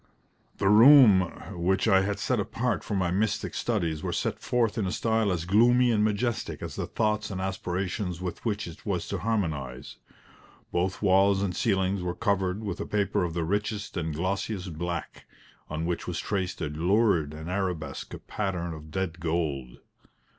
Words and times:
The 0.57 0.67
room 0.67 1.21
which 1.61 1.87
I 1.87 2.01
had 2.01 2.17
set 2.17 2.39
apart 2.39 2.83
for 2.83 2.95
my 2.95 3.11
mystic 3.11 3.53
studies 3.53 4.01
was 4.01 4.17
set 4.17 4.39
forth 4.39 4.75
in 4.79 4.87
a 4.87 4.91
style 4.91 5.31
as 5.31 5.45
gloomy 5.45 5.91
and 5.91 6.03
majestic 6.03 6.63
as 6.63 6.75
the 6.75 6.87
thoughts 6.87 7.29
and 7.29 7.39
aspirations 7.39 8.19
with 8.19 8.43
which 8.43 8.65
it 8.65 8.83
was 8.83 9.07
to 9.09 9.19
harmonise. 9.19 9.97
Both 10.71 11.03
walls 11.03 11.43
and 11.43 11.55
ceilings 11.55 12.01
were 12.01 12.15
covered 12.15 12.63
with 12.63 12.79
a 12.79 12.87
paper 12.87 13.23
of 13.23 13.35
the 13.35 13.43
richest 13.43 13.95
and 13.95 14.11
glossiest 14.11 14.75
black, 14.75 15.27
on 15.69 15.85
which 15.85 16.07
was 16.07 16.17
traced 16.17 16.61
a 16.61 16.65
lurid 16.69 17.31
and 17.35 17.47
arabesque 17.47 18.15
pattern 18.25 18.73
of 18.73 18.89
dead 18.89 19.19
gold. 19.19 19.81